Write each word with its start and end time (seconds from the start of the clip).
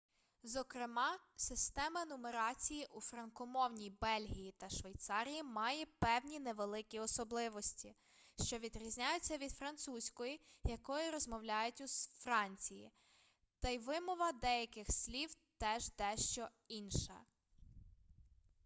зокрема 0.43 1.19
система 1.35 2.05
нумерації 2.05 2.85
у 2.85 3.01
франкомовній 3.01 3.89
бельгії 4.01 4.51
та 4.57 4.69
швейцарії 4.69 5.43
має 5.43 5.85
певні 5.85 6.39
невеликі 6.39 6.99
особливості 6.99 7.95
що 8.43 8.57
відрізняються 8.57 9.37
від 9.37 9.51
французької 9.51 10.41
якою 10.63 11.11
розмовляють 11.11 11.81
у 11.81 11.85
франції 12.19 12.91
та 13.59 13.69
й 13.69 13.77
вимова 13.77 14.31
деяких 14.31 14.91
слів 14.91 15.35
теж 15.57 15.91
дещо 15.97 16.49
інша 16.67 17.21